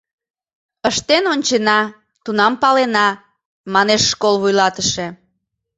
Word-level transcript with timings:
Ыштен 0.89 1.23
ончена, 1.33 1.79
тунам 2.23 2.53
палена,— 2.61 3.09
манеш 3.73 4.01
школ 4.11 4.35
вуйлатыше. 4.41 5.07